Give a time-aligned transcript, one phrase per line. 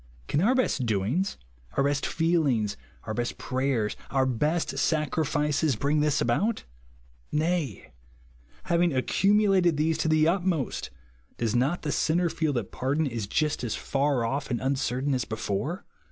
[0.27, 1.37] Can our best doings,
[1.77, 6.63] our best feel ings, our best prayers, our best sacrifices, bring this about?
[7.31, 7.93] Nay;
[8.63, 10.89] having accumu lated these to the utmost,
[11.37, 14.67] does net the Kinner idel that pardon is just as far off KO GROUND OP
[14.69, 14.71] TEACK 17 and
[15.05, 15.85] uncertain as before